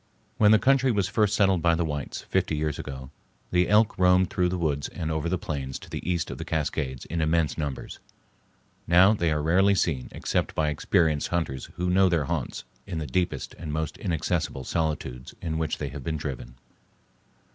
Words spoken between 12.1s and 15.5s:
haunts in the deepest and most inaccessible solitudes